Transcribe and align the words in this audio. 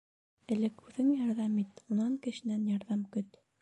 Элек 0.55 0.81
үҙең 0.87 1.13
ярҙам 1.19 1.55
ит, 1.67 1.87
унан 1.93 2.19
кешенән 2.27 2.69
ярҙам 2.75 3.09
көт. 3.17 3.45